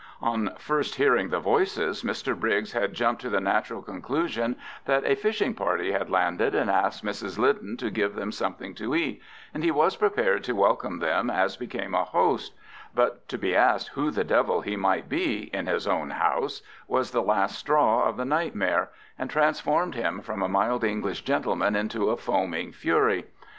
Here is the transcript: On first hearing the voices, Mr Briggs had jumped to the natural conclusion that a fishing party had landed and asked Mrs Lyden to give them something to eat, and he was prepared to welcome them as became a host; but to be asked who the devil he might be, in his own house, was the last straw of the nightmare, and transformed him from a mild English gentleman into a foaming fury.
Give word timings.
On 0.23 0.55
first 0.57 0.95
hearing 0.95 1.29
the 1.29 1.39
voices, 1.39 2.01
Mr 2.01 2.35
Briggs 2.35 2.71
had 2.71 2.95
jumped 2.95 3.21
to 3.21 3.29
the 3.29 3.39
natural 3.39 3.83
conclusion 3.83 4.55
that 4.85 5.05
a 5.05 5.13
fishing 5.13 5.53
party 5.53 5.91
had 5.91 6.09
landed 6.09 6.55
and 6.55 6.71
asked 6.71 7.05
Mrs 7.05 7.37
Lyden 7.37 7.77
to 7.77 7.91
give 7.91 8.15
them 8.15 8.31
something 8.31 8.73
to 8.73 8.95
eat, 8.95 9.21
and 9.53 9.63
he 9.63 9.69
was 9.69 9.95
prepared 9.95 10.43
to 10.45 10.55
welcome 10.55 10.97
them 10.97 11.29
as 11.29 11.55
became 11.55 11.93
a 11.93 12.03
host; 12.03 12.55
but 12.95 13.27
to 13.29 13.37
be 13.37 13.55
asked 13.55 13.89
who 13.89 14.09
the 14.09 14.23
devil 14.23 14.61
he 14.61 14.75
might 14.75 15.07
be, 15.07 15.51
in 15.53 15.67
his 15.67 15.85
own 15.85 16.09
house, 16.09 16.63
was 16.87 17.11
the 17.11 17.21
last 17.21 17.59
straw 17.59 18.05
of 18.09 18.17
the 18.17 18.25
nightmare, 18.25 18.89
and 19.19 19.29
transformed 19.29 19.93
him 19.93 20.19
from 20.21 20.41
a 20.41 20.49
mild 20.49 20.83
English 20.83 21.21
gentleman 21.21 21.75
into 21.75 22.09
a 22.09 22.17
foaming 22.17 22.71
fury. 22.71 23.27